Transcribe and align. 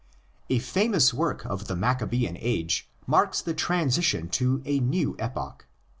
A 0.49 0.57
famous 0.57 1.13
work 1.13 1.45
of 1.45 1.67
the 1.67 1.75
Maccabean 1.75 2.35
age 2.39 2.89
marks 3.05 3.39
the 3.39 3.53
transition 3.53 4.29
to 4.29 4.63
a 4.65 4.79
new 4.79 5.15
epoch. 5.19 5.67